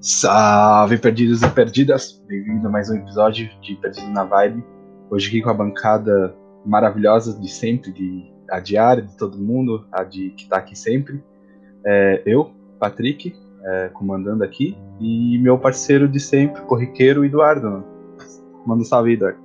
[0.00, 2.22] Salve, perdidos e perdidas!
[2.26, 4.64] Bem-vindo a mais um episódio de Perdido na Vibe.
[5.10, 10.04] Hoje aqui com a bancada maravilhosa de sempre, de, a diária de todo mundo, a
[10.04, 11.22] de que tá aqui sempre.
[11.84, 17.84] É, eu, Patrick, é, comandando aqui, e meu parceiro de sempre, corriqueiro, Eduardo.
[18.64, 19.38] Manda um salve, Eduardo.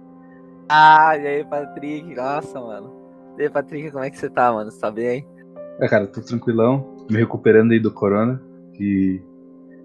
[0.70, 2.16] Ah, e aí, Patrick?
[2.16, 3.03] Nossa, mano.
[3.38, 4.72] E aí, Patrick, como é que você tá, mano?
[4.72, 5.28] Você tá bem?
[5.80, 8.42] É, cara, tô tranquilão, me recuperando aí do corona,
[8.74, 9.22] que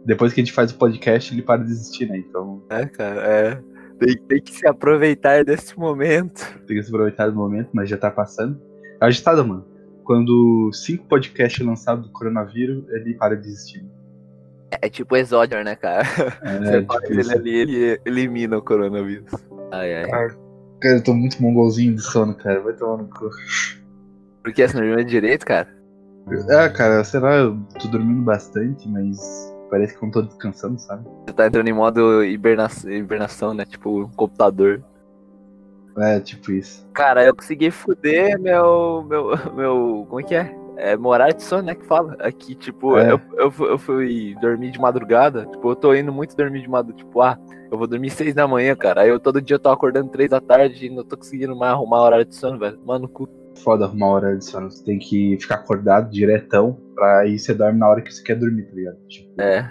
[0.04, 2.18] depois que a gente faz o podcast, ele para de existir, né?
[2.18, 2.62] Então.
[2.68, 3.62] É, cara, é.
[3.98, 6.46] Tem, tem, que se aproveitar desse momento.
[6.66, 8.60] Tem que se aproveitar do momento, mas já tá passando.
[9.00, 9.66] É agitado, mano.
[10.04, 13.84] Quando cinco podcasts lançados do coronavírus, ele para de existir.
[14.70, 16.04] É, é tipo Exódio, né, cara?
[16.42, 19.32] É, Você fala ele ali, ele elimina o coronavírus.
[19.72, 20.10] Ai, ai.
[20.10, 20.47] Ah,
[20.80, 22.60] cara, eu tô muito mongolzinho de sono, cara.
[22.60, 23.30] Vai tomar no cu.
[24.42, 24.66] Por que?
[24.66, 25.68] Você não dormiu direito, cara?
[26.48, 30.78] É, cara, sei lá, eu tô dormindo bastante, mas Parece que eu não tô descansando,
[30.78, 31.04] sabe?
[31.26, 33.64] Você tá entrando em modo hibernação, hibernação né?
[33.64, 34.82] Tipo, um computador.
[35.98, 36.86] É, tipo isso.
[36.92, 39.04] Cara, eu consegui fuder meu.
[39.08, 39.30] meu.
[39.54, 40.06] meu.
[40.08, 40.57] Como é que é?
[40.78, 41.74] É morar de sono, né?
[41.74, 42.16] Que fala.
[42.20, 43.12] Aqui, tipo, é.
[43.12, 45.44] eu, eu, eu fui dormir de madrugada.
[45.46, 47.04] Tipo, eu tô indo muito dormir de madrugada.
[47.04, 47.38] Tipo, ah,
[47.70, 49.02] eu vou dormir seis da manhã, cara.
[49.02, 51.72] Aí eu todo dia eu tô acordando três da tarde e não tô conseguindo mais
[51.72, 52.78] arrumar horário de sono, velho.
[52.84, 53.28] Mano, cu.
[53.56, 54.70] Foda arrumar horário de sono.
[54.70, 58.36] Você tem que ficar acordado diretão pra aí você dorme na hora que você quer
[58.36, 58.98] dormir, tá ligado?
[59.08, 59.70] Tipo, é.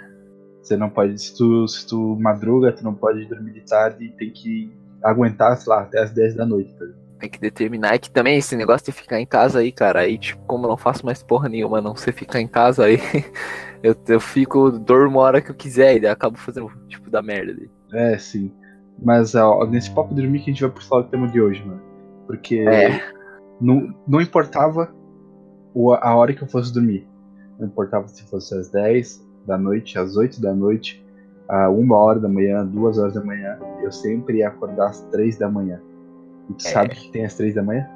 [0.62, 4.12] Você não pode, se tu, se tu madruga, tu não pode dormir de tarde e
[4.12, 4.70] tem que
[5.02, 7.07] aguentar, sei lá, até as 10 da noite, tá ligado?
[7.18, 10.00] Tem que determinar é que também esse negócio de ficar em casa aí, cara.
[10.00, 12.98] Aí, tipo, como eu não faço mais porra nenhuma, não sei ficar em casa aí,
[13.82, 17.52] eu, eu fico, dormo a hora que eu quiser e acabo fazendo, tipo, da merda
[17.52, 17.70] ali.
[17.92, 18.52] É, sim.
[19.02, 21.80] Mas ó, nesse papo dormir que a gente vai puxar o tema de hoje, mano.
[22.26, 23.00] Porque é.
[23.60, 24.92] não, não importava
[26.00, 27.06] a hora que eu fosse dormir.
[27.58, 31.04] Não importava se fosse às 10 da noite, às 8 da noite,
[31.48, 33.58] a 1 hora da manhã, 2 horas da manhã.
[33.82, 35.80] Eu sempre ia acordar às 3 da manhã.
[36.50, 36.70] E tu é.
[36.70, 37.88] sabe que tem às 3 da manhã?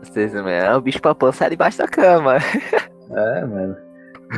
[0.00, 2.36] Às 3 da manhã, o bicho papão sai debaixo da cama.
[3.10, 3.76] é, mano.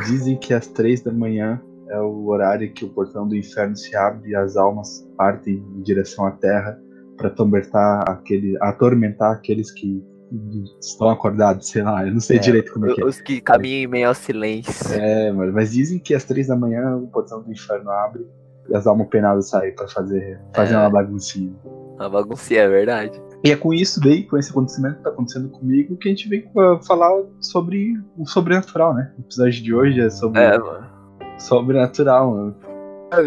[0.05, 3.95] Dizem que às 3 da manhã é o horário que o portão do inferno se
[3.95, 6.77] abre e as almas partem em direção à terra
[7.15, 10.03] para atormentar, aquele, atormentar aqueles que
[10.81, 13.05] estão acordados, sei lá, eu não sei é, direito como é que é.
[13.05, 14.93] Os que caminham em meio ao silêncio.
[14.93, 18.27] É, mano, mas dizem que às três da manhã o portão do inferno abre
[18.69, 20.77] e as almas penadas saem pra fazer, fazer é.
[20.77, 21.55] uma baguncinha.
[21.95, 23.21] Uma baguncinha, é verdade.
[23.47, 26.27] E é com isso daí, com esse acontecimento que tá acontecendo comigo, que a gente
[26.27, 26.43] vem
[26.85, 29.13] falar sobre o sobrenatural, né?
[29.17, 30.41] O episódio de hoje é sobre.
[30.41, 30.85] É, mano.
[31.37, 32.55] Sobrenatural, mano.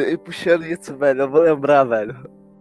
[0.06, 2.14] E puxando isso, velho, eu vou lembrar, velho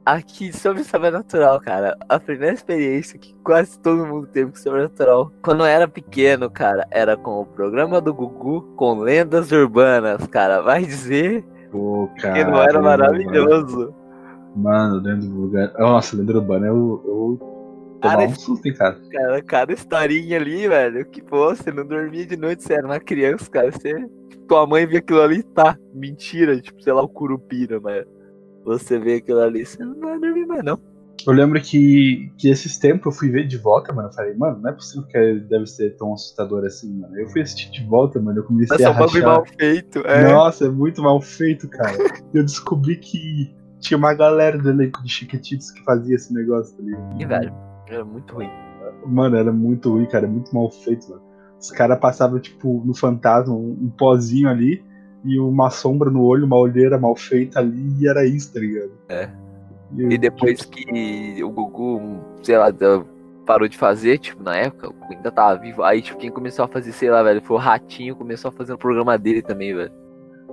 [0.06, 1.98] Aqui, sobre sobrenatural, cara.
[2.08, 6.88] A primeira experiência que quase todo mundo teve com sobrenatural, quando eu era pequeno, cara,
[6.90, 10.62] era com o programa do Gugu com lendas urbanas, cara.
[10.62, 13.94] Vai dizer Pô, cara, que não era maravilhoso.
[14.56, 15.74] Mano, lenda urbana.
[15.78, 17.02] Nossa, lenda urbana, eu.
[17.06, 18.00] eu...
[18.02, 18.98] Cara, um susto, cara.
[19.12, 19.42] cara.
[19.42, 21.06] Cada historinha ali, velho.
[21.06, 23.72] Que, pô, você não dormia de noite, você era uma criança, cara.
[23.72, 24.08] Você.
[24.48, 25.78] Tua mãe via aquilo ali, tá.
[25.94, 28.04] Mentira, tipo, sei lá, o curupira, mas
[28.64, 30.80] você vê aquilo ali, você não vai dormir mais, não.
[31.28, 34.08] Eu lembro que, que esses tempos eu fui ver de volta, mano.
[34.08, 37.20] Eu falei, mano, não é possível que deve ser tão assustador assim, mano.
[37.20, 38.40] Eu fui assistir de volta, mano.
[38.40, 39.22] Eu comecei Nossa, a rachar.
[39.24, 40.32] mal feito, é.
[40.32, 41.98] Nossa, é muito mal feito, cara.
[42.34, 46.96] eu descobri que tinha uma galera do elenco de Chiquititos que fazia esse negócio ali.
[47.22, 47.54] E, velho,
[47.88, 48.50] era muito ruim.
[49.06, 50.28] Mano, era muito ruim, cara.
[50.28, 51.22] Muito mal feito, mano.
[51.60, 54.84] Os caras passavam, tipo, no fantasma, um, um pozinho ali
[55.24, 58.92] e uma sombra no olho, uma olheira mal feita ali, e era isso, tá ligado?
[59.10, 59.30] É.
[59.98, 60.72] E, e depois tipo...
[60.72, 62.68] que o Gugu, sei lá,
[63.46, 66.92] parou de fazer, tipo, na época, ainda tava vivo, aí, tipo, quem começou a fazer,
[66.92, 69.92] sei lá, velho, foi o Ratinho, começou a fazer o programa dele também, velho.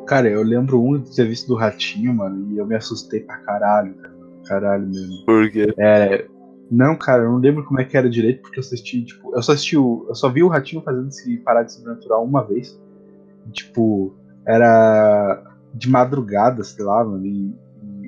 [0.06, 3.38] Cara, eu lembro um de ter visto do Ratinho, mano, e eu me assustei pra
[3.38, 4.16] caralho, cara.
[4.46, 5.24] Caralho mesmo.
[5.26, 5.74] Por quê?
[5.78, 6.26] É.
[6.70, 9.42] Não, cara, eu não lembro como é que era direito, porque eu assisti, tipo, eu
[9.42, 10.06] só assisti o.
[10.08, 12.80] Eu só vi o Ratinho fazendo esse parada sobrenatural uma vez.
[13.52, 14.14] Tipo,
[14.46, 15.42] era
[15.74, 17.54] de madrugada, sei lá, mano, e,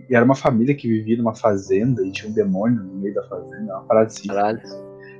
[0.08, 3.22] e, era uma família que vivia numa fazenda e tinha um demônio no meio da
[3.24, 4.28] fazenda, uma parada assim.
[4.28, 4.60] Caralho.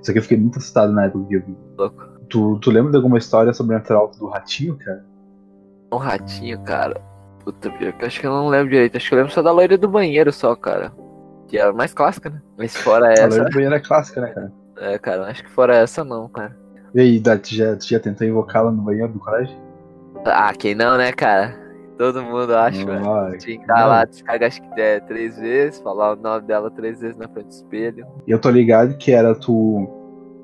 [0.03, 1.57] Só que eu fiquei muito assustado na época que eu vi.
[1.77, 2.09] Louco.
[2.29, 5.05] Tu, tu lembra de alguma história sobrenatural do ratinho, cara?
[5.93, 7.00] Um ratinho, cara.
[7.44, 8.96] Puta, pior que acho que eu não lembro direito.
[8.96, 10.93] Acho que eu lembro só da loira do banheiro só, cara.
[11.46, 12.43] Que era mais clássica, né?
[12.58, 13.25] Mas fora essa.
[13.25, 14.52] A loira do banheiro é clássica, né, cara?
[14.79, 16.56] É, cara, acho que fora essa não, cara.
[16.94, 19.56] E aí, tu já, tu já tentou invocá-la no banheiro do colégio?
[20.25, 21.55] Ah, quem não, né, cara?
[21.99, 23.38] Todo mundo acha, velho.
[23.38, 27.00] Tinha que estar lá, descargar acho que é, três vezes, falar o nome dela três
[27.00, 28.06] vezes na frente do espelho.
[28.26, 29.88] E eu tô ligado que era tu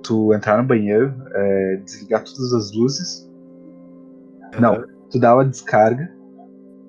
[0.02, 3.30] tu entrar no banheiro, é, desligar todas as luzes.
[4.60, 6.10] Não, tu dava descarga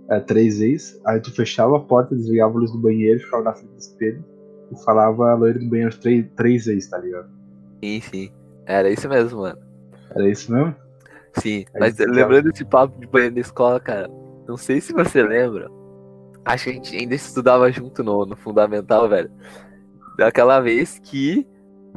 [0.10, 3.54] é, três vezes, aí tu fechava a porta, desligava a luz do banheiro, ficava na
[3.54, 4.24] frente do espelho
[4.72, 7.30] e falava a loira do banheiro três, três vezes, tá ligado?
[7.84, 8.32] Sim, sim.
[8.66, 9.60] Era isso mesmo, mano.
[10.12, 10.76] Era isso mesmo?
[11.40, 14.10] Sim, Aí mas lembrando desse papo de banheiro da escola, cara,
[14.48, 15.70] não sei se você lembra.
[16.46, 19.32] Acho que a gente ainda estudava junto no, no fundamental, velho.
[20.18, 21.46] Daquela vez que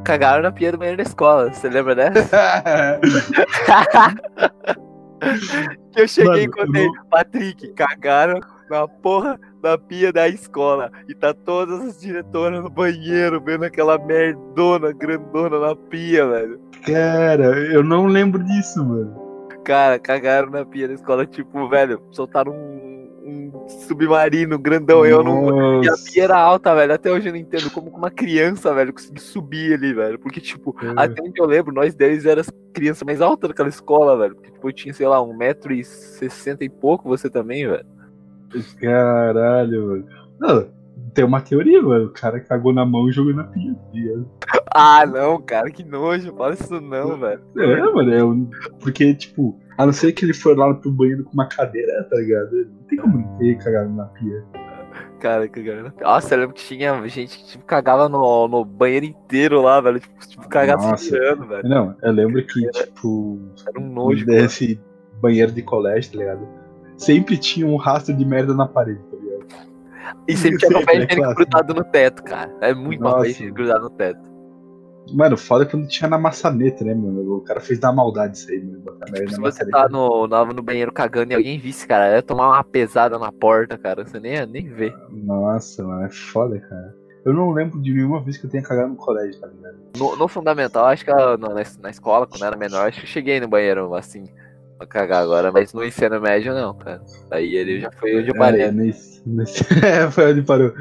[0.04, 1.52] cagaram na pia do banheiro da escola.
[1.52, 2.62] Você lembra dessa?
[5.92, 10.90] que eu cheguei e contei, Patrick, cagaram na porra da pia da escola.
[11.08, 16.60] E tá todas as diretoras no banheiro vendo aquela merdona grandona na pia, velho.
[16.84, 19.28] Cara, eu não lembro disso, mano.
[19.64, 22.97] Cara, cagaram na pia da escola, tipo, velho, soltaram um,
[23.28, 25.04] um submarino grandão.
[25.04, 25.82] Eu não.
[25.82, 26.10] E a Nossa.
[26.12, 26.92] pia era alta, velho.
[26.94, 30.18] Até hoje eu não entendo como uma criança, velho, conseguiu subir ali, velho.
[30.18, 30.92] Porque, tipo, É.
[30.96, 34.34] até onde eu lembro, nós 10 era as crianças mais altas daquela escola, velho.
[34.34, 37.86] Porque, tipo, eu tinha, sei lá, 1,60m e pouco, você também, velho.
[38.80, 40.06] Caralho, mano.
[40.40, 40.68] Não,
[41.14, 42.06] tem uma teoria, mano.
[42.06, 43.74] O cara cagou na mão e jogou na pia.
[44.40, 44.62] tá?
[44.74, 46.34] Ah, não, cara, que nojo.
[46.34, 47.40] Fala isso não, velho.
[47.56, 48.48] É, mano, é um...
[48.80, 52.16] porque, tipo, a não ser que ele for lá pro banheiro com uma cadeira, tá
[52.16, 52.50] ligado?
[52.52, 54.44] Não tem como ter cagado na pia.
[55.20, 56.04] Cara, cagaram na pia.
[56.04, 60.00] Nossa, eu lembro que tinha gente que, tipo, cagava no, no banheiro inteiro lá, velho.
[60.00, 61.68] Tipo, tipo cagava se tirando, velho.
[61.68, 64.42] Não, eu lembro que, tipo, Era um nojo, cara.
[64.42, 64.80] desse
[65.22, 66.48] banheiro de colégio, tá ligado?
[66.96, 69.68] Sempre tinha um rastro de merda na parede, tá ligado?
[70.26, 72.52] E sempre tinha papel é higiênico grudado no teto, cara.
[72.60, 73.30] É muito papel Nossa.
[73.30, 74.37] higiênico grudado no teto.
[75.12, 77.36] Mano, foda quando tinha na maçaneta, né, mano?
[77.36, 78.80] O cara fez dar maldade isso aí, mano.
[78.80, 82.16] Botar merda Tipo, se você tá no, no, no banheiro cagando e alguém visse, cara,
[82.16, 84.04] ia tomar uma pesada na porta, cara.
[84.04, 84.94] Você nem nem ver.
[85.10, 86.94] Nossa, mano, é foda, cara.
[87.24, 89.76] Eu não lembro de nenhuma vez que eu tenha cagado no colégio, tá ligado?
[89.98, 93.00] No, no fundamental, acho que eu- no- na, na escola, quando eu era menor, acho
[93.00, 94.24] que eu cheguei no banheiro, assim,
[94.78, 95.50] pra cagar agora.
[95.52, 97.02] Mas no ensino médio, não, cara.
[97.30, 98.62] Aí ele já foi onde eu parei.
[98.62, 99.62] É, nesse, nesse...
[99.84, 100.72] é, foi onde parou.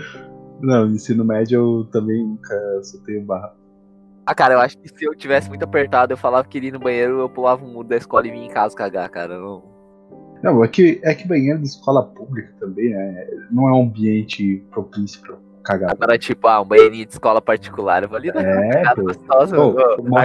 [0.62, 3.54] Não, no ensino médio eu também nunca soltei o barra.
[4.28, 6.80] Ah, cara, eu acho que se eu tivesse muito apertado, eu falava que iria no
[6.80, 9.40] banheiro, eu pulava o muro da escola e vinha em casa cagar, cara.
[9.40, 9.64] Não...
[10.44, 13.26] Não, é que, é que banheiro de escola pública também, né?
[13.50, 15.92] Não é um ambiente propício pra cagar.
[15.92, 19.04] Agora, tipo, ah, um banheirinho de escola particular, eu vou ali na É, casa pô.
[19.04, 20.20] gostosa, Pô, uma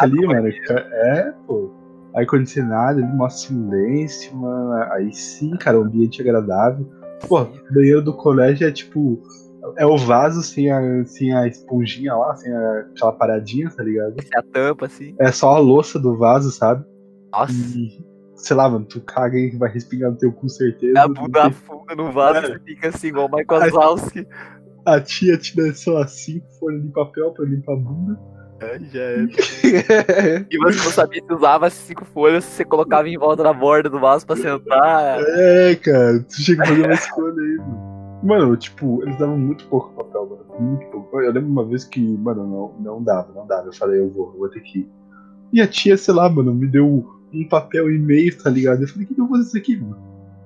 [0.00, 0.48] ali, mano.
[0.48, 1.18] é?
[1.18, 1.70] É, pô.
[2.16, 4.72] Ar-condicionado ali, mó silêncio, mano.
[4.92, 6.88] Aí sim, cara, um ambiente agradável.
[7.28, 9.20] Pô, banheiro do colégio é tipo.
[9.78, 14.14] É o vaso sem a, sem a esponjinha lá, sem a- aquela paradinha, tá ligado?
[14.34, 15.14] É a tampa, assim.
[15.18, 16.84] É só a louça do vaso, sabe?
[17.32, 18.04] Nossa, E,
[18.36, 21.00] sei lá, mano, tu caga e vai respingar no teu cu, certeza.
[21.00, 22.46] a bunda afunda no vaso, É.
[22.48, 24.26] você fica assim, igual o Michael Zalski.
[24.86, 28.20] A tia te dá só assim, folha de papel pra limpar a bunda.
[28.92, 29.26] já era.
[30.50, 33.88] E você não sabia se usava as cinco folhas, você colocava em volta da borda
[33.88, 35.20] do vaso pra sentar.
[35.20, 37.93] É, cara, tu chega a fazer uma escolha aí, mano.
[38.24, 40.44] Mano, tipo, eles davam muito pouco papel, mano.
[40.58, 41.20] Muito pouco.
[41.20, 43.68] Eu lembro uma vez que, mano, não, não dava, não dava.
[43.68, 44.90] Eu falei, eu vou, eu vou ter que ir.
[45.52, 48.82] E a tia, sei lá, mano, me deu um papel e meio, tá ligado?
[48.82, 49.98] Eu falei, o que que eu vou fazer isso aqui, mano?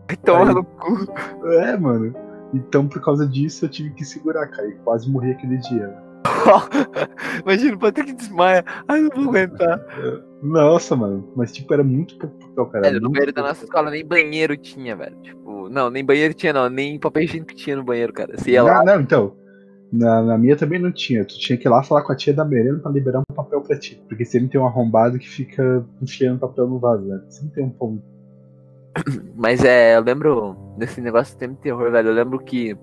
[0.08, 1.12] Vai tomar no cu.
[1.52, 2.12] É, mano.
[2.52, 4.68] Então, por causa disso, eu tive que segurar, cara.
[4.68, 5.96] E quase morri aquele dia.
[7.44, 8.64] Imagina, pode ter que desmaia.
[8.88, 9.80] Ai, não vou aguentar.
[10.42, 11.28] Nossa, mano.
[11.34, 12.84] Mas, tipo, era muito pouco papel, cara.
[12.84, 15.16] Velho, no banheiro da nossa escola nem banheiro tinha, velho.
[15.20, 16.68] Tipo, não, nem banheiro tinha, não.
[16.68, 18.36] Nem papel higiênico tinha no banheiro, cara.
[18.36, 18.84] Você ia lá.
[18.84, 19.36] Não, não, então.
[19.92, 21.24] Na, na minha também não tinha.
[21.24, 23.60] Tu tinha que ir lá falar com a tia da merenda pra liberar um papel
[23.62, 24.00] pra ti.
[24.08, 27.20] Porque sempre tem um arrombado que fica enfiando papel no vaso, né?
[27.28, 28.02] Sempre tem um pão.
[29.34, 32.08] Mas é, eu lembro desse negócio de tempo de terror, velho.
[32.10, 32.76] Eu lembro que.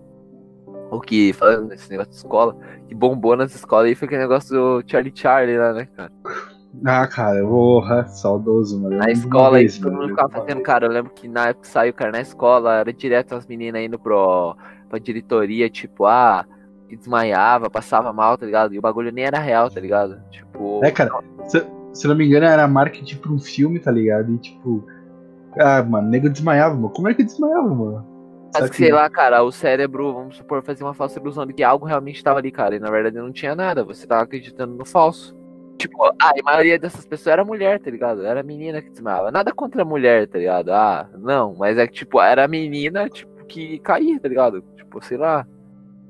[0.91, 2.55] O que, falando desse negócio de escola,
[2.87, 6.11] que bombou nas escolas aí foi aquele negócio do Charlie Charlie lá, né, cara?
[6.83, 8.95] Ah, cara, porra, saudoso, mano.
[8.95, 10.85] Eu Na escola vez, todo mundo ficava fazendo, cara.
[10.85, 13.97] Eu lembro que na época que saiu, cara, na escola, era direto as meninas indo
[13.97, 14.55] pro,
[14.89, 16.45] pra diretoria, tipo, ah,
[16.89, 18.73] desmaiava, passava mal, tá ligado?
[18.73, 20.19] E o bagulho nem era real, tá ligado?
[20.31, 20.83] Tipo.
[20.83, 21.11] É, cara,
[21.45, 24.33] se, se não me engano, era marketing pra um filme, tá ligado?
[24.33, 24.85] E tipo.
[25.57, 26.89] Ah, mano, nego desmaiava, mano.
[26.89, 28.15] Como é que desmaiava, mano?
[28.53, 31.63] Mas que, sei lá, cara, o cérebro, vamos supor, fazia uma falsa ilusão de que
[31.63, 32.75] algo realmente estava ali, cara.
[32.75, 33.83] E na verdade não tinha nada.
[33.83, 35.34] Você tava acreditando no falso.
[35.77, 38.25] Tipo, ah, a maioria dessas pessoas era mulher, tá ligado?
[38.25, 39.31] Era menina que desmaiava.
[39.31, 40.71] Nada contra a mulher, tá ligado?
[40.71, 41.55] Ah, não.
[41.55, 44.63] Mas é que, tipo, era a menina, tipo, que caía, tá ligado?
[44.75, 45.45] Tipo, sei lá.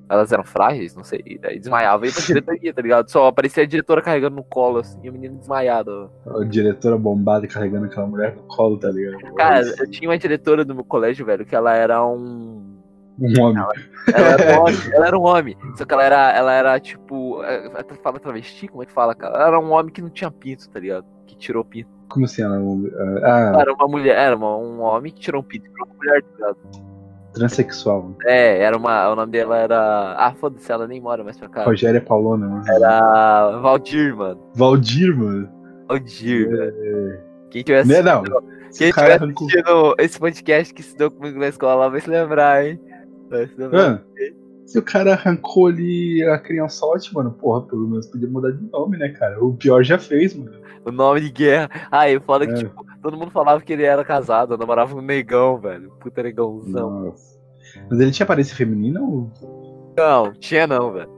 [0.07, 1.19] Elas eram frágeis, não sei.
[1.25, 3.09] E daí desmaiava e diretoria, tá ligado?
[3.09, 6.11] Só aparecia a diretora carregando no colo, assim, e o menino desmaiado.
[6.27, 9.33] A diretora bombada carregando aquela mulher no colo, tá ligado?
[9.33, 12.77] Cara, eu tinha uma diretora do meu colégio, velho, que ela era um.
[13.19, 13.63] Um homem.
[14.13, 15.57] Ela era um homem, ela era um homem.
[15.77, 17.41] Só que ela era, ela era tipo.
[17.43, 17.69] é,
[18.03, 18.67] Fala travesti?
[18.67, 19.35] Como é que fala, cara?
[19.35, 21.05] Ela era um homem que não tinha pinto, tá ligado?
[21.25, 21.89] Que tirou pinto.
[22.09, 22.41] Como assim?
[22.43, 22.57] Ela,
[23.23, 26.21] ah, Era uma mulher, era uma- um homem que tirou um pinto virou uma mulher,
[26.21, 26.57] tá ligado?
[27.33, 28.15] transexual.
[28.25, 29.09] É, era uma.
[29.11, 30.15] O nome dela era.
[30.17, 31.63] Ah, foda-se, ela nem mora mais pra cá.
[31.65, 32.63] Rogéria Paulona, mano.
[32.67, 34.39] Era Valdir, mano.
[34.55, 35.49] Valdir, mano.
[35.87, 37.19] Valdir, velho.
[37.51, 38.23] Quem tivesse Né, não.
[38.77, 42.79] Quem arrancou- assistindo esse podcast que estudou comigo na escola vai se lembrar, hein?
[43.29, 43.49] Vai
[44.65, 48.97] se o cara arrancou ali a criançote, mano, porra, pelo menos podia mudar de nome,
[48.97, 49.43] né, cara?
[49.43, 50.51] O pior já fez, mano.
[50.83, 51.69] O nome de guerra.
[51.91, 52.57] Ah, e foda que, É.
[52.57, 55.91] tipo, todo mundo falava que ele era casado, namorava um negão, velho.
[55.99, 57.05] Puta negãozão.
[57.05, 57.39] Nossa.
[57.89, 59.29] Mas ele tinha aparência feminina ou.
[59.95, 61.09] Não, tinha não, velho.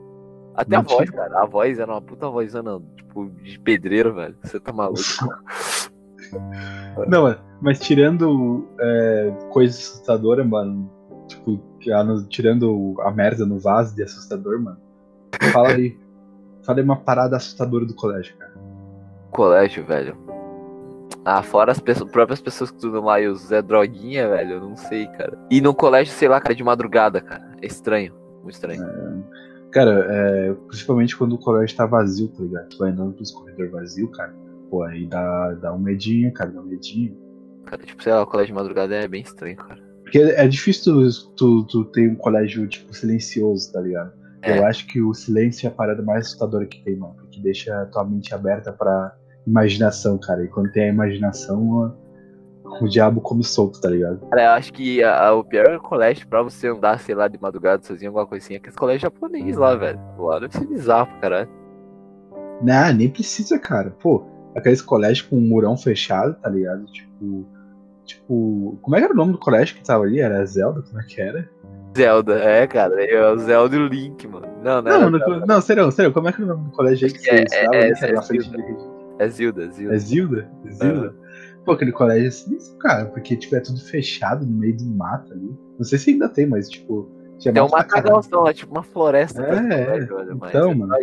[0.54, 1.18] Até Não a voz, tinha?
[1.18, 1.42] cara.
[1.42, 4.36] A voz era uma puta vozona, tipo, de pedreiro, velho.
[4.42, 5.00] Você tá maluco.
[7.08, 10.90] Não, mano, mas tirando é, coisa assustadora, mano.
[12.04, 14.78] No- tirando a merda no vaso de assustador, mano.
[15.52, 15.96] Fala aí.
[16.62, 18.52] fala aí uma parada assustadora do colégio, cara.
[19.30, 20.16] Colégio, velho.
[21.24, 24.60] Ah, fora as pessoas, próprias pessoas que estudam lá e o Zé Droguinha, velho, eu
[24.60, 25.38] não sei, cara.
[25.50, 27.50] E no colégio, sei lá, cara, de madrugada, cara.
[27.60, 28.14] É estranho.
[28.42, 28.82] Muito estranho.
[29.70, 32.68] Cara, é, principalmente quando o colégio tá vazio, tá ligado?
[32.68, 34.34] Tu vai andando pelos corredores vazios, cara.
[34.70, 37.16] Pô, aí dá, dá um medinho, cara, dá um medinho.
[37.66, 39.80] Cara, tipo, sei lá, o colégio de madrugada é bem estranho, cara.
[40.08, 44.10] Porque é difícil tu, tu, tu ter um colégio, tipo, silencioso, tá ligado?
[44.40, 44.58] É.
[44.58, 47.14] Eu acho que o silêncio é a parada mais assustadora que tem, mano.
[47.18, 49.14] Porque deixa a tua mente aberta pra
[49.46, 50.42] imaginação, cara.
[50.44, 51.94] E quando tem a imaginação,
[52.80, 54.20] o diabo come solto, tá ligado?
[54.30, 57.38] Cara, eu acho que a- a- o pior colégio pra você andar, sei lá, de
[57.38, 60.00] madrugada sozinho, alguma coisa assim, é aquele colégio japonês lá, velho.
[60.18, 61.48] Lá deve ser bizarro pra caralho.
[62.62, 63.90] Não, nem precisa, cara.
[64.02, 64.24] Pô,
[64.56, 66.86] aqueles colégios com um murão fechado, tá ligado?
[66.86, 67.46] Tipo.
[68.08, 68.78] Tipo.
[68.82, 70.18] Como é que era o nome do colégio que tava ali?
[70.20, 70.82] Era Zelda?
[70.82, 71.48] Como é que era?
[71.96, 74.46] Zelda, é, cara, é o Zelda e o Link, mano.
[74.62, 76.76] Não, não, Não, era não, não, sério, sério, como é que era o nome do
[76.76, 79.94] colégio aí que você É, estava é, ali, é, na é de- É Zilda, Zilda.
[79.94, 80.50] É Zilda?
[80.66, 81.14] É Zilda?
[81.64, 85.32] Pô, aquele colégio é sinistro, cara, porque tipo, é tudo fechado no meio do mato
[85.32, 85.54] ali.
[85.76, 87.10] Não sei se ainda tem, mas tipo.
[87.38, 89.42] Tinha Tem um matagalzão lá, tipo uma floresta.
[89.42, 90.06] É, é.
[90.06, 90.94] colégio, mas Então, é mano.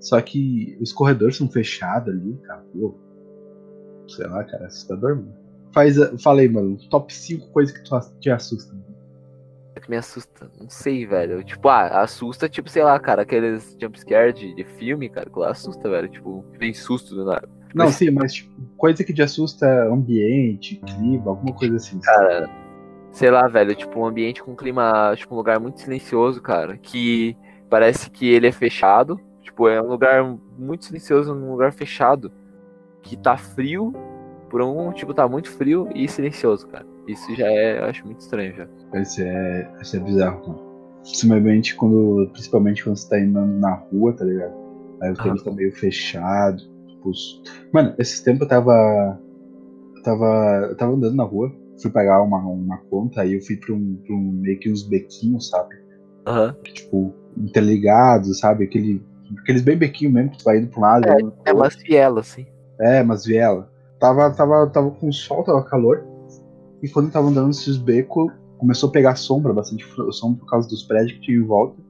[0.00, 2.64] só que os corredores são fechados ali, cara.
[2.72, 2.94] Pô,
[4.08, 5.41] sei lá, cara, assustador, mano.
[5.72, 8.80] Faz, aí, mano, top 5 coisas que tu te assustam.
[9.80, 10.48] Que me assusta.
[10.60, 11.42] Não sei, velho.
[11.42, 15.50] Tipo, ah, assusta, tipo, sei lá, cara, aqueles jumpscare de, de filme, cara, que lá
[15.50, 16.08] assusta, velho.
[16.08, 17.48] Tipo, vem susto do nada.
[17.74, 21.98] Não, Mas- sim, mas tipo, coisa que te assusta é ambiente, clima, alguma coisa assim.
[21.98, 22.48] Cara,
[23.10, 27.36] sei lá, velho, tipo, um ambiente com clima, tipo, um lugar muito silencioso, cara, que
[27.68, 29.18] parece que ele é fechado.
[29.40, 30.22] Tipo, é um lugar
[30.56, 32.30] muito silencioso, um lugar fechado,
[33.02, 33.92] que tá frio,
[34.52, 36.84] por algum motivo tá muito frio e silencioso, cara.
[37.08, 38.68] Isso já é, eu acho muito estranho já.
[38.94, 40.72] Esse é, esse é bizarro, mano.
[41.02, 44.52] Principalmente quando, principalmente quando você tá indo na rua, tá ligado?
[45.02, 45.44] Aí o tempo Ah.
[45.44, 46.58] tá meio fechado.
[46.86, 47.10] Tipo,
[47.72, 49.18] Mano, esses tempos eu tava.
[49.96, 50.66] Eu tava.
[50.70, 53.96] Eu tava andando na rua, fui pagar uma, uma conta, aí eu fui pra um,
[54.06, 55.74] pra um meio que uns bequinhos, sabe?
[56.26, 56.54] Aham.
[56.62, 58.64] Tipo, interligados, sabe?
[58.64, 59.02] Aquele,
[59.40, 61.08] aqueles bem bequinhos mesmo que tu vai indo pra um lado.
[61.08, 61.32] É outro.
[61.56, 62.46] umas vielas, assim.
[62.78, 63.71] É, mas viela.
[64.02, 66.04] Tava, tava, tava com sol, tava calor.
[66.82, 70.68] E quando eu tava andando nesses becos, começou a pegar sombra, bastante sombra por causa
[70.68, 71.80] dos prédios que tinha em volta.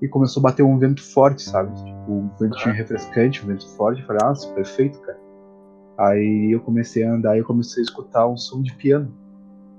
[0.00, 1.74] E começou a bater um vento forte, sabe?
[1.74, 4.00] Tipo, um ventinho refrescante, um vento forte.
[4.00, 5.18] Eu falei, nossa, perfeito, cara.
[5.98, 9.12] Aí eu comecei a andar e eu comecei a escutar um som de piano.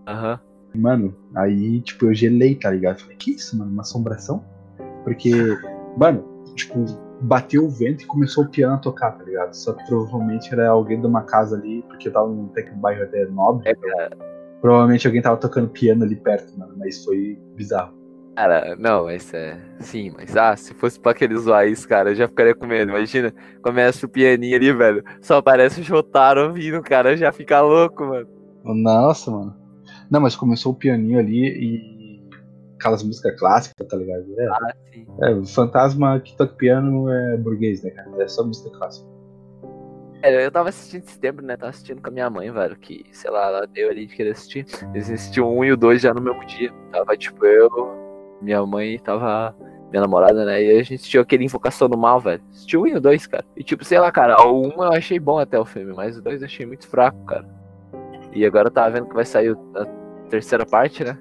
[0.05, 0.37] Aham.
[0.75, 2.99] Mano, aí, tipo, eu gelei, tá ligado?
[2.99, 3.71] Falei, que isso, mano?
[3.71, 4.43] Uma assombração?
[5.05, 5.31] Porque,
[5.95, 6.83] mano, tipo,
[7.21, 9.53] bateu o vento e começou o piano a tocar, tá ligado?
[9.53, 12.71] Só que provavelmente era alguém de uma casa ali, porque eu tava num até que
[12.71, 13.67] um bairro até nobre.
[13.67, 14.17] É, então, cara.
[14.61, 17.99] provavelmente alguém tava tocando piano ali perto, mano, mas foi bizarro.
[18.35, 19.59] Cara, não, mas é.
[19.79, 22.89] Sim, mas ah, se fosse pra aquele zoar isso, cara, eu já ficaria com medo.
[22.89, 25.03] Imagina, começa o pianinho ali, velho.
[25.21, 28.27] Só aparece o Jotaro vindo, cara, já fica louco, mano.
[28.63, 29.55] Nossa, mano.
[30.09, 31.98] Não, mas começou o pianinho ali e.
[32.79, 34.25] Aquelas músicas clássicas, tá ligado?
[34.39, 35.05] É, Ah, sim.
[35.21, 38.09] é, o fantasma que toca piano é burguês, né, cara?
[38.23, 39.07] É só música clássica.
[40.21, 41.55] É, eu tava assistindo esse tempo, né?
[41.55, 42.75] Tava assistindo com a minha mãe, velho.
[42.75, 44.65] Que, sei lá, ela deu ali de querer assistir.
[44.93, 46.71] Eles assistiam um e o dois já no mesmo dia.
[46.91, 47.69] Tava tipo eu,
[48.41, 49.55] minha mãe, tava
[49.89, 50.61] minha namorada, né?
[50.61, 52.41] E a gente assistiu aquele Invocação do Mal, velho.
[52.51, 53.45] Assistiu um e o dois, cara.
[53.55, 56.21] E tipo, sei lá, cara, o um eu achei bom até o filme, mas o
[56.21, 57.45] dois eu achei muito fraco, cara.
[58.33, 59.85] E agora eu tava vendo que vai sair a
[60.29, 61.17] terceira parte, né?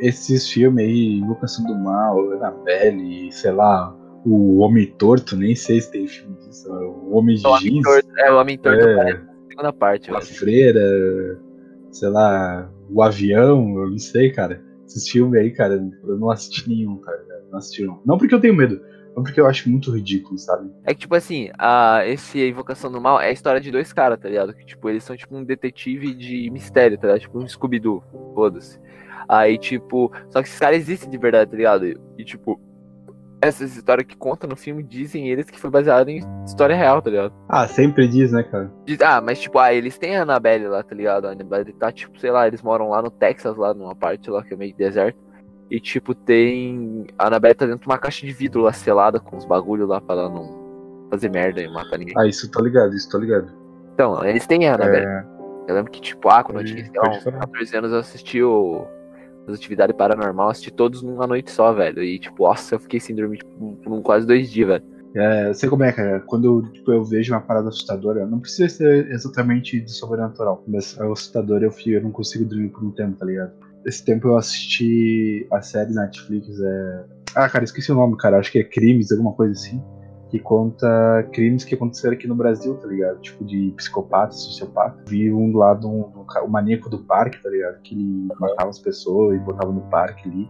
[0.00, 5.90] Esses filmes aí, Invocação do Mal, Annabelle, sei lá, o Homem Torto, nem sei se
[5.90, 9.22] tem filme disso, o Homem de O Homem Jeans, Torto, é, o Homem Torto É.
[9.48, 10.20] segunda parte, a.
[10.20, 10.80] Freira,
[11.90, 14.62] sei lá, o Avião, eu não sei, cara.
[14.86, 17.24] Esses filmes aí, cara, eu não assisti nenhum, cara.
[17.50, 18.00] Não assisti não.
[18.04, 18.80] Não porque eu tenho medo,
[19.16, 20.70] não porque eu acho muito ridículo, sabe?
[20.84, 24.18] É que, tipo assim, a, esse Invocação do Mal é a história de dois caras,
[24.18, 24.54] tá ligado?
[24.54, 27.20] Que, tipo, eles são, tipo, um detetive de mistério, tá ligado?
[27.22, 28.02] Tipo, um Scooby-Doo,
[28.34, 28.78] foda-se.
[29.28, 31.86] Aí, tipo, só que esses caras existem de verdade, tá ligado?
[32.18, 32.60] E, tipo,
[33.42, 37.10] essas histórias que contam no filme dizem eles que foi baseado em história real, tá
[37.10, 37.32] ligado?
[37.48, 38.70] Ah, sempre diz, né, cara?
[38.84, 41.26] Diz, ah, mas tipo, ah, eles têm a Annabelle lá, tá ligado?
[41.26, 44.42] A Annabelle tá, tipo, sei lá, eles moram lá no Texas, lá numa parte lá
[44.42, 45.18] que é meio deserto.
[45.70, 47.06] E tipo, tem.
[47.16, 50.00] A Annabelle tá dentro de uma caixa de vidro lá selada com os bagulho lá
[50.00, 52.14] pra ela não fazer merda e matar ninguém.
[52.18, 53.50] Ah, isso tô ligado, isso tô ligado.
[53.94, 55.06] Então, eles têm a Annabelle.
[55.06, 55.24] É...
[55.68, 58.84] Eu lembro que, tipo, ah, quando eu tinha, lá, uns 14 anos eu assisti o
[59.50, 62.02] as atividades paranormal, assisti todos numa noite só, velho.
[62.02, 64.84] E, tipo, nossa, eu fiquei sem dormir tipo, por quase dois dias, velho.
[65.14, 66.20] É, eu sei como é, cara.
[66.20, 70.96] Quando eu, tipo, eu vejo uma parada assustadora, não precisa ser exatamente de sobrenatural, mas
[70.98, 73.52] é assustador eu, eu não consigo dormir por um tempo, tá ligado?
[73.84, 77.04] Esse tempo eu assisti a série Netflix, é.
[77.34, 78.38] Ah, cara, esqueci o nome, cara.
[78.38, 79.82] Acho que é Crimes, alguma coisa assim
[80.30, 83.20] que conta crimes que aconteceram aqui no Brasil, tá ligado?
[83.20, 85.02] Tipo, de psicopata, sociopata.
[85.08, 87.80] Vi um lado, um, um, o maníaco do parque, tá ligado?
[87.82, 90.48] Que ele matava as pessoas e botava no parque ali.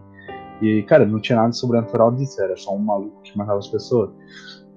[0.61, 4.11] E, cara, não tinha nada sobrenatural disso, era só um maluco que matava as pessoas.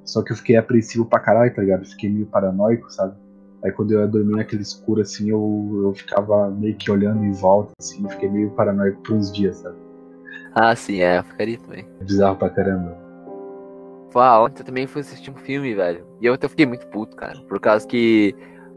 [0.05, 1.85] Só que eu fiquei apreensivo pra caralho, tá ligado?
[1.85, 3.15] fiquei meio paranoico, sabe?
[3.63, 7.33] Aí quando eu ia dormir naquele escuro, assim, eu, eu ficava meio que olhando em
[7.33, 9.77] volta, assim, fiquei meio paranoico por uns dias, sabe?
[10.55, 11.87] Ah, sim, é, eu ficaria também.
[12.01, 13.04] Bizarro pra caramba.
[14.15, 16.07] Tipo, ah, ontem eu também fui assistir um filme, velho.
[16.21, 17.37] E eu até fiquei muito puto, cara.
[17.49, 18.33] Por causa que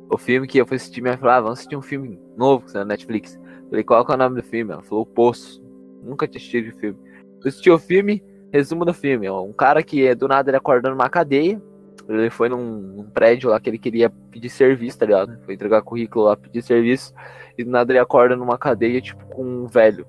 [0.10, 2.74] o filme que eu fui assistir, me falou, ah, vamos assistir um filme novo que
[2.74, 3.39] tá na Netflix.
[3.70, 4.74] Falei, qual é o nome do filme?
[4.74, 5.63] Ela falou, O Poço.
[6.01, 6.98] Nunca tinha assistido o filme.
[7.44, 9.29] Eu assisti o filme, resumo do filme.
[9.29, 11.62] Um cara que do nada ele acordou numa cadeia.
[12.10, 15.38] Ele foi num, num, prédio lá que ele queria pedir serviço, tá ligado?
[15.46, 17.13] Foi entregar currículo lá, pedir serviço.
[17.56, 20.03] E do nada ele acorda numa cadeia, tipo, com um velho.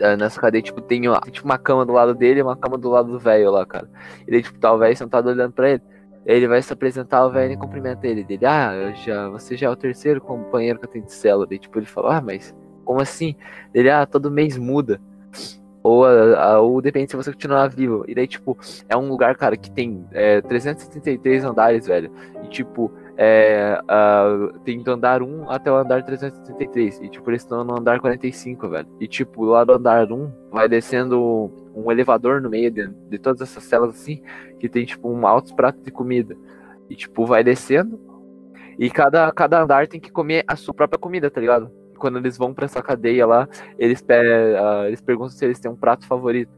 [0.00, 2.76] É, nessa cadeia, tipo, tem, uma, tipo, uma cama do lado dele e uma cama
[2.76, 3.88] do lado do velho lá, cara.
[4.26, 5.82] E daí, tipo, tá o velho sentado olhando pra ele.
[6.26, 8.24] Ele vai se apresentar, o velho e cumprimenta ele.
[8.24, 11.46] Dele, ah, eu já, você já é o terceiro companheiro que eu tenho de célula.
[11.46, 13.36] Daí, tipo, ele fala, ah, mas como assim?
[13.72, 15.00] Ele, ah, todo mês muda.
[15.82, 16.04] Ou,
[16.62, 18.04] ou depende se você continuar vivo.
[18.06, 22.12] E daí, tipo, é um lugar, cara, que tem é, 373 andares, velho.
[22.44, 22.92] E, tipo,
[23.22, 27.00] é, uh, tem do andar 1 até o andar 373.
[27.02, 28.88] E, tipo, eles estão no andar 45, velho.
[28.98, 33.42] E, tipo, lá do andar 1 vai descendo um elevador no meio de, de todas
[33.42, 34.22] essas celas, assim,
[34.58, 36.34] que tem, tipo, um altos pratos de comida.
[36.88, 38.00] E, tipo, vai descendo.
[38.78, 41.70] E cada, cada andar tem que comer a sua própria comida, tá ligado?
[41.98, 43.46] Quando eles vão para essa cadeia lá,
[43.78, 46.50] eles, uh, eles perguntam se eles têm um prato favorito.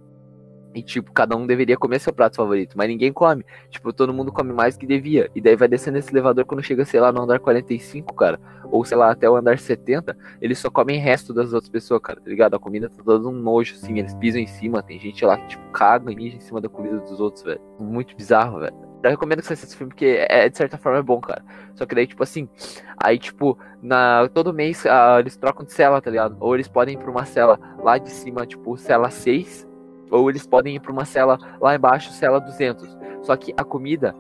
[0.75, 3.45] E, tipo, cada um deveria comer seu prato favorito, mas ninguém come.
[3.69, 5.31] Tipo, todo mundo come mais que devia.
[5.35, 8.41] E daí vai descendo esse elevador quando chega, sei lá, no andar 45, cara.
[8.71, 10.17] Ou, sei lá, até o andar 70.
[10.41, 12.55] Eles só comem resto das outras pessoas, cara, tá ligado?
[12.55, 13.99] A comida tá todo um nojo, assim.
[13.99, 14.83] Eles pisam em cima.
[14.83, 17.61] Tem gente lá que, tipo, caga e mija em cima da comida dos outros, velho.
[17.79, 18.75] Muito bizarro, velho.
[19.03, 21.45] Eu recomendo que você assista esse filme, porque é, de certa forma é bom, cara.
[21.75, 22.49] Só que daí, tipo assim,
[22.97, 26.37] aí, tipo, na, todo mês uh, eles trocam de cela, tá ligado?
[26.39, 29.72] Ou eles podem ir pra uma cela lá de cima, tipo, cela 6
[30.13, 32.97] ou eles podem ir para uma cela lá embaixo, cela 200.
[33.23, 34.15] Só que a comida,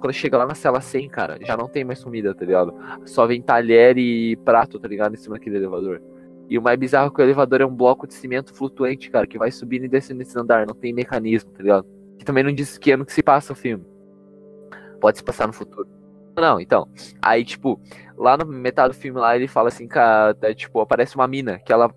[0.00, 2.74] quando chega lá na cela 100, cara, já não tem mais comida, tá ligado?
[3.04, 5.14] Só vem talher e prato, tá ligado?
[5.14, 6.00] Em cima daquele elevador.
[6.48, 9.26] E o mais bizarro é que o elevador é um bloco de cimento flutuante, cara,
[9.26, 11.86] que vai subindo e descendo nesse andar, não tem mecanismo, tá ligado?
[12.18, 13.84] Que também não diz que ano que se passa o filme.
[15.00, 15.88] Pode se passar no futuro.
[16.36, 16.88] Não, então.
[17.22, 17.80] Aí, tipo,
[18.16, 21.58] lá no metade do filme lá, ele fala assim, cara, é, tipo, aparece uma mina
[21.58, 21.88] que ela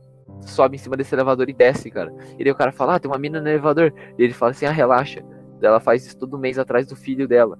[0.42, 2.14] sobe em cima desse elevador e desce, cara.
[2.38, 3.94] E daí o cara fala, ah, tem uma mina no elevador.
[4.18, 5.24] E ele fala assim, ah, relaxa.
[5.62, 7.58] Ela faz isso todo mês atrás do filho dela.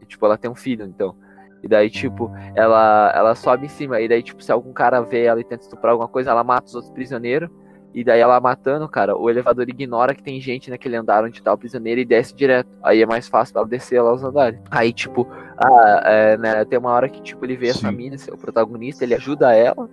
[0.00, 1.16] E, tipo, ela tem um filho, então.
[1.62, 4.00] E daí, tipo, ela, ela sobe em cima.
[4.00, 6.66] E daí, tipo, se algum cara vê ela e tenta estuprar alguma coisa, ela mata
[6.66, 7.48] os outros prisioneiros.
[7.94, 11.50] E daí ela matando, cara, o elevador ignora que tem gente naquele andar onde tá
[11.54, 12.68] o prisioneiro e desce direto.
[12.82, 14.60] Aí é mais fácil ela descer lá os andares.
[14.70, 15.26] Aí, tipo,
[15.56, 17.78] ah, é, né, tem uma hora que, tipo, ele vê Sim.
[17.78, 19.88] essa mina, o protagonista, ele ajuda ela.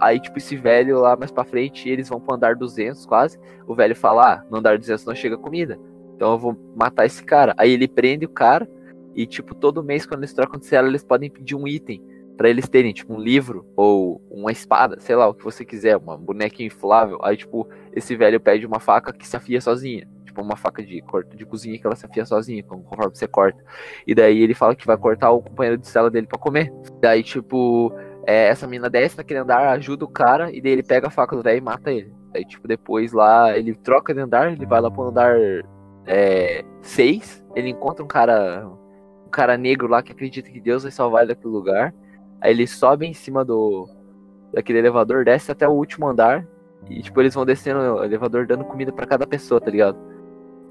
[0.00, 3.38] Aí, tipo, esse velho lá mais pra frente, eles vão pro andar 200 quase.
[3.66, 5.78] O velho fala: ah, no andar 200 não chega comida.
[6.16, 7.54] Então eu vou matar esse cara.
[7.56, 8.68] Aí ele prende o cara.
[9.14, 12.02] E, tipo, todo mês, quando eles trocam de cela, eles podem pedir um item
[12.36, 15.96] para eles terem, tipo, um livro ou uma espada, sei lá, o que você quiser,
[15.96, 17.18] uma boneca inflável.
[17.22, 20.08] Aí, tipo, esse velho pede uma faca que se afia sozinha.
[20.24, 23.62] Tipo, uma faca de corte de cozinha que ela se afia sozinha, conforme você corta.
[24.06, 26.72] E daí ele fala que vai cortar o companheiro de cela dele para comer.
[27.00, 27.92] Daí, tipo,
[28.26, 31.36] é, essa mina desce naquele andar, ajuda o cara, e daí ele pega a faca
[31.36, 32.14] do velho e mata ele.
[32.34, 35.36] Aí, tipo, depois lá, ele troca de andar, ele vai lá pro andar
[36.80, 38.66] 6, é, ele encontra um cara.
[39.26, 41.94] Um cara negro lá que acredita que Deus vai salvar ele daquele lugar.
[42.40, 43.88] Aí ele sobe em cima do.
[44.52, 46.46] daquele elevador, desce até o último andar.
[46.88, 49.96] E, tipo, eles vão descendo o elevador dando comida para cada pessoa, tá ligado?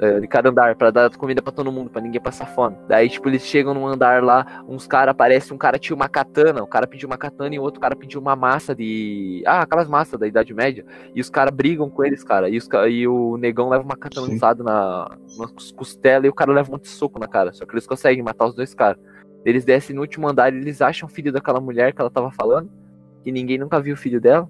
[0.02, 2.76] É, de cada andar, para dar comida para todo mundo, para ninguém passar fome.
[2.88, 6.64] Daí, tipo, eles chegam num andar lá, uns caras aparecem, um cara tinha uma katana,
[6.64, 9.44] o cara pediu uma katana e o outro cara pediu uma massa de.
[9.46, 10.84] Ah, aquelas massas da Idade Média.
[11.14, 12.50] E os caras brigam com eles, cara.
[12.50, 16.52] E, os, e o negão leva uma katana lançada na, nas costelas e o cara
[16.52, 17.54] leva um monte de soco na cara.
[17.54, 18.98] Só que eles conseguem matar os dois caras.
[19.46, 22.32] Eles descem no último andar e eles acham o filho daquela mulher que ela tava
[22.32, 22.72] falando.
[23.24, 24.50] Que ninguém nunca viu o filho dela.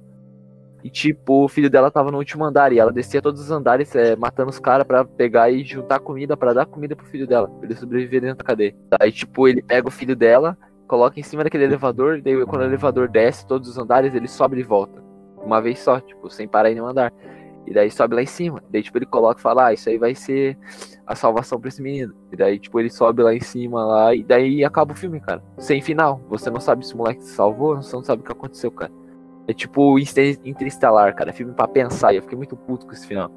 [0.83, 3.95] E, tipo, o filho dela tava no último andar e ela descia todos os andares
[3.95, 7.47] é, matando os caras para pegar e juntar comida para dar comida pro filho dela,
[7.47, 8.75] pra ele sobreviver dentro da cadeia.
[8.99, 12.61] Aí, tipo, ele pega o filho dela, coloca em cima daquele elevador, e daí quando
[12.61, 15.01] o elevador desce todos os andares, ele sobe de volta.
[15.37, 17.13] Uma vez só, tipo, sem parar em nenhum andar.
[17.65, 18.61] E daí sobe lá em cima.
[18.69, 20.57] E daí, tipo, ele coloca e fala, ah, isso aí vai ser
[21.05, 22.13] a salvação pra esse menino.
[22.31, 25.43] E daí, tipo, ele sobe lá em cima lá, e daí acaba o filme, cara.
[25.57, 26.21] Sem final.
[26.29, 28.91] Você não sabe se o moleque se salvou, você não sabe o que aconteceu, cara.
[29.47, 31.33] É tipo Interestelar, cara.
[31.33, 32.13] Filme pra pensar.
[32.13, 33.31] E eu fiquei muito puto com esse final.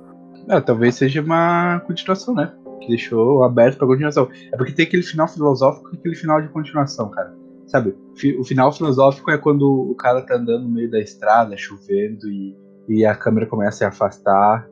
[0.49, 2.53] É, talvez seja uma continuação, né?
[2.81, 4.29] Que deixou aberto pra continuação.
[4.53, 7.35] É porque tem aquele final filosófico e aquele final de continuação, cara.
[7.67, 7.97] Sabe?
[8.39, 12.57] O final filosófico é quando o cara tá andando no meio da estrada, chovendo, e,
[12.89, 14.69] e a câmera começa a afastar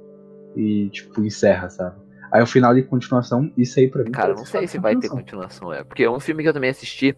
[0.54, 1.96] e, tipo, encerra, sabe?
[2.30, 4.10] Aí o final de continuação, isso aí pra mim.
[4.10, 5.82] Cara, não sei se vai ter continuação, é.
[5.82, 7.16] Porque é um filme que eu também assisti,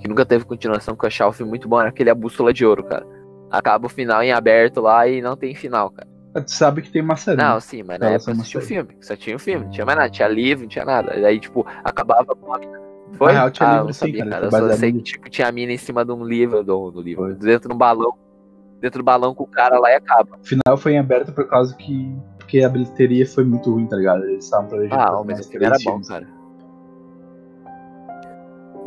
[0.00, 2.52] que nunca teve continuação, que eu achava o filme muito bom, era aquele A Bússola
[2.52, 3.17] de Ouro, cara
[3.50, 6.08] acaba o final em aberto lá e não tem final, cara.
[6.34, 7.36] Tu sabe que tem uma série.
[7.36, 8.96] Não, sim, mas na época assistiu o filme.
[9.00, 11.16] Só tinha o filme, não tinha mais nada, tinha livro, não tinha nada.
[11.16, 12.78] E aí, tipo, acabava com a mina.
[13.14, 13.34] Foi?
[13.34, 14.46] Ah, tinha ah, livro, não sabia, sim, cara.
[14.46, 17.00] Eu só sei que tipo, tinha a mina em cima de um livro, do, do
[17.00, 18.12] livro, dentro de um balão.
[18.80, 20.36] Dentro do balão com o cara lá e acaba.
[20.40, 22.14] O final foi em aberto por causa que.
[22.38, 24.24] Porque a bilheteria foi muito ruim, tá ligado?
[24.24, 25.02] Eles estavam planejando.
[25.02, 26.37] Ah, mas o filme era bom, cara.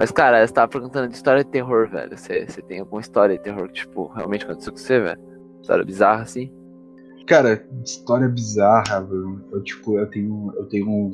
[0.02, 2.18] Mas, cara, você tava perguntando de história de terror, velho.
[2.18, 5.22] Você, você tem alguma história de terror que, tipo, realmente aconteceu com você, velho?
[5.62, 6.52] História bizarra, assim?
[7.28, 9.46] Cara, história bizarra, velho.
[9.52, 11.12] Eu, tipo, eu tenho, eu tenho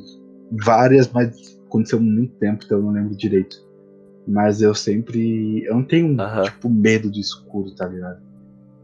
[0.64, 3.62] várias, mas aconteceu muito tempo, então eu não lembro direito.
[4.26, 5.62] Mas eu sempre.
[5.66, 8.22] Eu não tenho, tipo, medo do escuro, tá ligado?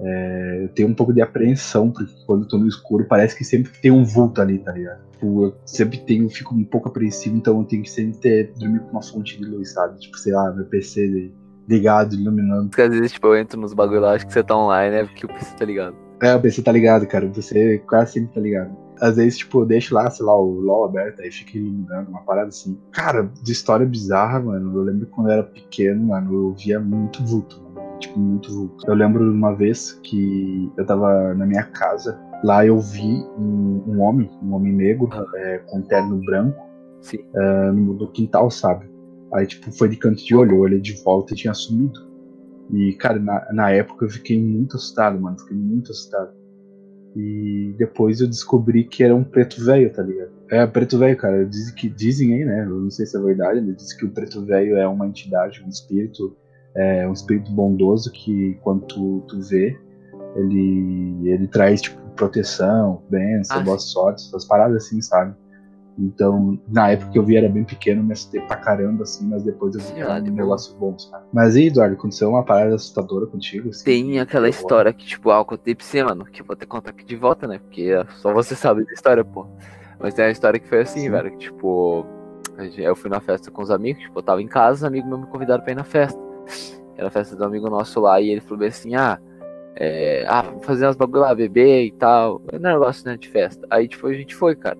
[0.01, 3.45] É, eu tenho um pouco de apreensão, porque quando eu tô no escuro parece que
[3.45, 5.01] sempre tem um vulto ali, tá ligado?
[5.13, 8.81] Tipo, eu sempre tenho, fico um pouco apreensivo, então eu tenho que sempre ter, dormir
[8.81, 9.99] com uma fonte de luz, sabe?
[10.01, 11.33] Tipo, sei lá, meu PC
[11.69, 12.69] ligado, iluminando.
[12.69, 15.05] Porque às vezes, tipo, eu entro nos bagulho lá, acho que você tá online, né?
[15.05, 15.97] Porque o PC tá ligado.
[16.21, 17.27] É, o PC tá ligado, cara.
[17.27, 18.77] O PC quase sempre tá ligado.
[19.01, 22.23] Às vezes, tipo, eu deixo lá, sei lá, o LOL aberto, aí fica iluminando, uma
[22.23, 22.79] parada assim.
[22.93, 24.77] Cara, de história bizarra, mano.
[24.77, 27.64] Eu lembro quando eu era pequeno, mano, eu via muito vulto
[27.99, 28.87] tipo, muito vulto.
[28.87, 34.01] Eu lembro uma vez que eu tava na minha casa, lá eu vi um, um
[34.01, 36.59] homem, um homem negro, é, com terno branco,
[37.35, 38.91] é, no, quintal, sabe?
[39.33, 42.01] Aí, tipo, foi de canto de olho, eu olhei de volta e tinha sumido.
[42.71, 46.33] E, cara, na, na época eu fiquei muito assustado, mano, fiquei muito assustado.
[47.17, 50.31] E depois eu descobri que era um preto velho, tá ligado?
[50.51, 51.45] É, preto velho, cara.
[51.45, 52.65] Dizem, que, dizem aí, né?
[52.65, 55.63] Eu não sei se é verdade, mas dizem que o preto velho é uma entidade,
[55.65, 56.37] um espírito
[56.77, 59.79] é um espírito bondoso que quando tu, tu vê,
[60.37, 65.35] ele, ele traz tipo proteção, bênção, ah, boa sorte, essas paradas assim, sabe?
[65.99, 69.45] Então, na época que eu vi era bem pequeno, me assustei pra caramba, assim, mas
[69.45, 71.25] depois eu vi um negócio bom, sabe?
[71.33, 73.69] Mas aí, Eduardo, aconteceu uma parada assustadora contigo?
[73.69, 76.71] Assim, Tem aquela história que, tipo, ah, pra você, mano, que eu vou ter que
[76.71, 77.59] contar aqui de volta, né?
[77.59, 79.47] Porque só você sabe da história, pô.
[80.01, 81.11] Mas tem uma história que foi assim, Sim.
[81.11, 82.05] velho, que, tipo,
[82.77, 85.27] eu fui na festa com os amigos, tipo, eu tava em casa, os amigos me
[85.27, 86.24] convidaram pra ir na festa.
[86.97, 89.19] Era festa do amigo nosso lá, e ele falou assim, ah,
[89.77, 92.41] é, ah, vamos fazer umas bagulho lá, beber e tal.
[92.53, 93.67] É um negócio, né, de festa.
[93.71, 94.79] Aí, tipo, a gente foi, cara.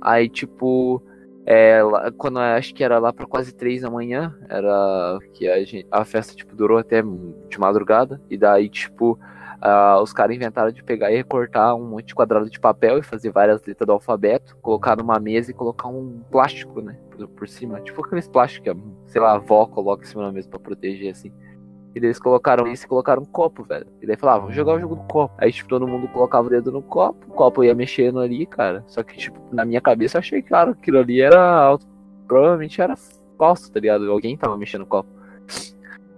[0.00, 1.02] Aí, tipo,
[1.44, 5.58] é, lá, quando acho que era lá para quase três da manhã, era que a,
[5.64, 8.20] gente, a festa, tipo, durou até de madrugada.
[8.30, 9.18] E daí, tipo,
[9.66, 13.02] Uh, os caras inventaram de pegar e recortar um monte de quadrado de papel e
[13.02, 17.48] fazer várias letras do alfabeto, colocar numa mesa e colocar um plástico, né, por, por
[17.48, 20.60] cima, tipo aqueles plásticos que, sei lá, a avó coloca em cima da mesa pra
[20.60, 21.32] proteger, assim.
[21.96, 23.86] E eles colocaram isso e colocaram um copo, velho.
[24.00, 25.34] E daí falavam, vamos jogar o jogo do copo.
[25.38, 28.84] Aí, tipo, todo mundo colocava o dedo no copo, o copo ia mexendo ali, cara.
[28.86, 31.76] Só que, tipo, na minha cabeça eu achei, cara, aquilo ali era.
[32.28, 32.94] Provavelmente era
[33.38, 34.08] falso, tá ligado?
[34.12, 35.08] Alguém tava mexendo no copo.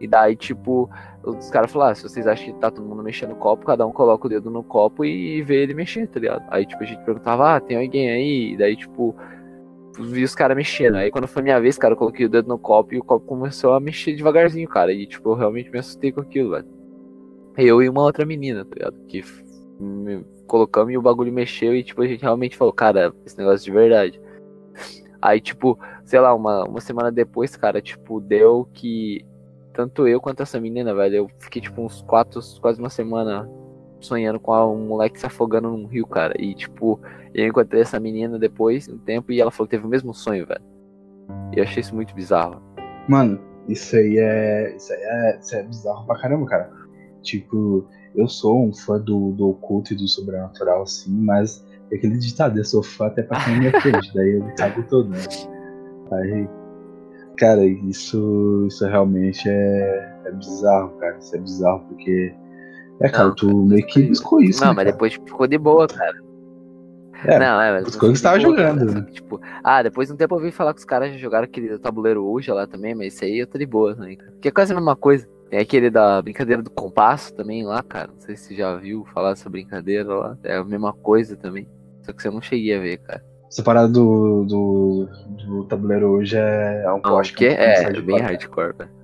[0.01, 0.89] E daí, tipo,
[1.25, 3.87] os caras falaram, ah, se vocês acham que tá todo mundo mexendo no copo, cada
[3.87, 6.45] um coloca o dedo no copo e vê ele mexer, tá ligado?
[6.51, 8.53] Aí, tipo, a gente perguntava, ah, tem alguém aí?
[8.53, 9.17] E daí, tipo,
[9.99, 10.97] vi os caras mexendo.
[10.97, 13.27] Aí quando foi minha vez, cara, eu coloquei o dedo no copo e o copo
[13.27, 14.93] começou a mexer devagarzinho, cara.
[14.93, 16.67] E, tipo, eu realmente me assustei com aquilo, velho.
[17.57, 18.97] Eu e uma outra menina, tá ligado?
[19.07, 19.25] Que
[20.47, 23.73] colocamos e o bagulho mexeu e, tipo, a gente realmente falou, cara, esse negócio de
[23.73, 24.21] verdade.
[25.21, 29.25] Aí, tipo, sei lá, uma, uma semana depois, cara, tipo, deu que
[29.79, 33.49] tanto eu quanto essa menina, velho, eu fiquei tipo uns quatro, quase uma semana
[34.01, 36.35] sonhando com um moleque se afogando num rio, cara.
[36.37, 37.01] E, tipo,
[37.33, 40.45] eu encontrei essa menina depois, um tempo, e ela falou que teve o mesmo sonho,
[40.45, 40.65] velho.
[41.55, 42.61] E eu achei isso muito bizarro.
[43.09, 43.39] Mano,
[43.69, 44.75] isso aí é.
[44.75, 46.73] Isso aí é, isso é bizarro pra caramba, cara.
[47.23, 47.87] Tipo,
[48.17, 52.59] eu sou um fã do, do oculto e do sobrenatural, assim, mas é aquele ditado,
[52.59, 55.19] eu sou fã até pra quem me acredita, daí eu me cago todo, né?
[56.11, 56.49] Aí,
[57.39, 61.17] cara, isso, isso realmente é, é bizarro, cara.
[61.19, 62.35] Isso é bizarro, porque.
[63.01, 64.61] É, cara, não, tu meio que buscou isso.
[64.61, 64.93] Não, né, mas cara?
[64.93, 66.29] depois ficou de boa, cara.
[67.25, 68.87] É, não, é, mas que você tava jogando.
[68.87, 69.07] Cara, né?
[69.11, 71.77] tipo, ah, depois de um tempo eu vi falar que os caras já jogaram aquele
[71.79, 74.33] tabuleiro hoje lá também, mas isso aí eu tô de boa também, cara.
[74.41, 75.29] Que é quase a mesma coisa.
[75.51, 78.09] Tem aquele da brincadeira do compasso também lá, cara.
[78.09, 80.39] Não sei se você já viu falar dessa brincadeira lá.
[80.45, 81.67] É a mesma coisa também.
[82.03, 83.25] Só que você não cheguei a ver, cara.
[83.49, 85.09] Essa parada do, do,
[85.47, 88.99] do tabuleiro hoje é, é um não, que é, é bem hardcore, velho.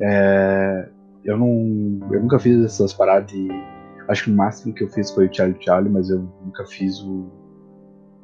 [0.00, 0.88] É,
[1.24, 2.00] eu não.
[2.10, 3.48] Eu nunca fiz essas paradas de.
[4.08, 7.00] Acho que o máximo que eu fiz foi o Charlie Charlie, mas eu nunca fiz
[7.02, 7.30] o.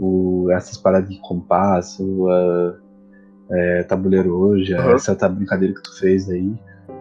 [0.01, 2.75] o essas paradas de compasso, uh,
[3.51, 4.91] é, tabuleiro hoje, uhum.
[4.93, 6.53] essa tá brincadeira que tu fez aí.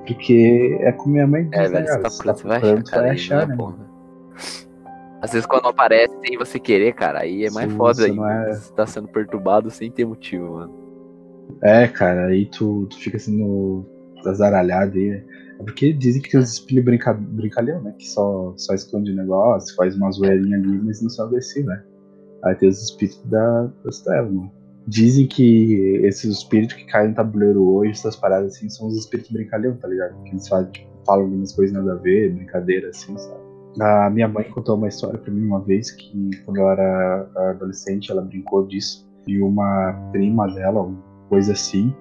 [0.06, 3.02] Porque é como minha mãe diz, é, velho, né, você tá, tá vai achar, cara,
[3.02, 3.74] vai achar, né, né?
[5.22, 8.18] Às vezes quando aparece sem você querer, cara, aí é mais Sim, foda aí.
[8.18, 8.54] É...
[8.54, 10.88] Você tá sendo perturbado sem ter motivo, mano.
[11.64, 13.86] É, cara, aí tu, tu fica sendo
[14.26, 15.10] azaralhado aí.
[15.10, 15.24] Né?
[15.60, 17.96] É porque dizem que tem os espíritos brinca, brincalhão, né?
[17.98, 21.84] Que só, só esconde negócio, faz uma zoeirinha ali, mas não são agressivos, né?
[22.44, 24.52] Aí tem os espíritos da, das trevas, mano.
[24.88, 29.32] Dizem que esses espíritos que caem no tabuleiro hoje, essas paradas assim, são os espíritos
[29.32, 30.22] brincalhão, tá ligado?
[30.24, 33.47] Que eles fazem, tipo, falam algumas coisas nada a ver, brincadeira assim, sabe?
[33.80, 38.12] A minha mãe contou uma história para mim uma vez que, quando eu era adolescente,
[38.12, 39.08] ela brincou disso.
[39.28, 40.98] E uma prima dela, uma
[41.30, 41.94] coisa assim,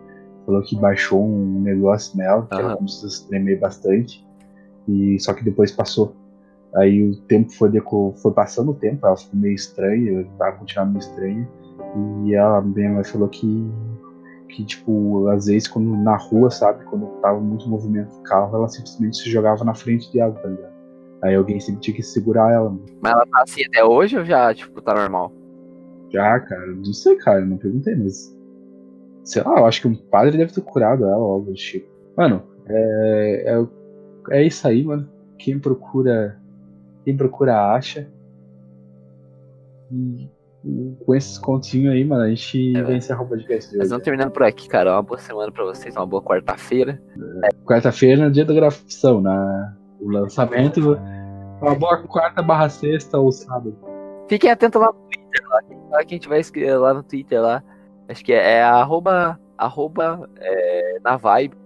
[0.47, 2.61] falou que baixou um negócio nela, que uhum.
[2.61, 4.27] ela começou a se tremer bastante.
[4.89, 6.15] E só que depois passou.
[6.77, 8.15] Aí o tempo foi, deco...
[8.23, 11.49] foi passando o tempo, ela ficou meio estranha, eu tava continuando meio estranha.
[12.25, 13.71] E a minha mãe falou que,
[14.49, 18.69] que, tipo, às vezes quando na rua, sabe, quando tava muito movimento de carro, ela
[18.69, 20.76] simplesmente se jogava na frente de água, tá ligado?
[21.27, 22.71] Aí alguém sempre tinha que segurar ela.
[22.71, 22.85] Mano.
[23.01, 25.33] Mas ela tá assim até hoje ou já, tipo, tá normal?
[26.11, 26.67] Já, cara.
[26.67, 27.45] Não sei, cara.
[27.45, 28.35] Não perguntei, mas.
[29.25, 31.89] Sei lá, eu acho que um padre deve ter curado ela, algo do tipo.
[32.17, 33.55] Mano, é,
[34.31, 35.09] é, é isso aí, mano.
[35.37, 36.41] Quem procura.
[37.05, 38.09] Quem procura acha.
[39.91, 40.29] E
[41.05, 43.79] com esses continhos aí, mano, a gente é, encerrar o podcast de hoje.
[43.79, 44.93] Mas vamos terminando por aqui, cara.
[44.93, 47.01] Uma boa semana pra vocês, uma boa quarta-feira.
[47.45, 50.99] É, quarta-feira é dia da gravação, na o lançamento.
[51.61, 53.75] Uma boa quarta barra sexta ou sábado.
[54.29, 55.49] Fiquem atentos lá no Twitter,
[55.91, 57.63] lá, que a gente vai escrever lá no Twitter lá.
[58.09, 61.57] Acho que é, é arroba, arroba é, na vibe.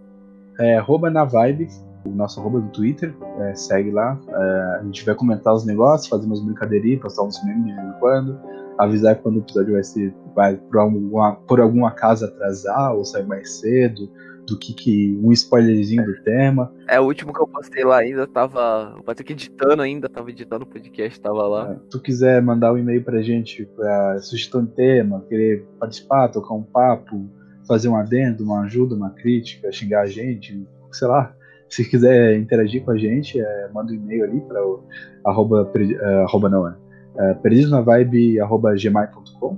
[0.61, 1.69] É arroba na vibe,
[2.05, 4.19] o nosso arroba do Twitter, é, segue lá.
[4.29, 7.89] É, a gente vai comentar os negócios, fazer umas brincadeirinhas, postar uns memes de vez
[7.89, 8.39] em quando,
[8.79, 13.27] avisar quando o episódio vai ser, vai por alguma, por algum acaso atrasar ou sair
[13.27, 14.09] mais cedo
[14.51, 16.73] do que, que um spoilerzinho do tema.
[16.89, 19.01] É, o último que eu postei lá ainda tava.
[19.15, 21.73] Ter que editando ainda, tava editando o podcast, tava lá.
[21.73, 26.29] É, se tu quiser mandar um e-mail pra gente pra sugestão de tema, querer participar,
[26.29, 27.29] tocar um papo,
[27.67, 31.33] fazer um adendo, uma ajuda, uma crítica, xingar a gente, sei lá.
[31.69, 34.83] Se quiser interagir com a gente, é, manda um e-mail ali para o
[35.25, 36.73] arroba, uh, arroba não, é,
[37.15, 39.57] uh, perdido na vibe arroba gmail.com.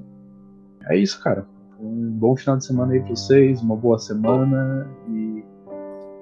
[0.91, 1.47] É isso, cara
[1.83, 5.45] um bom final de semana aí pra vocês, uma boa semana e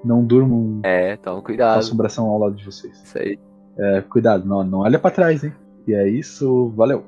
[0.03, 1.75] não durmam é, então cuidado.
[1.75, 3.03] com assombração ao lado de vocês.
[3.03, 3.38] Isso aí.
[3.79, 5.53] É, cuidado, não, não olha para trás, hein?
[5.87, 7.05] E é isso, valeu!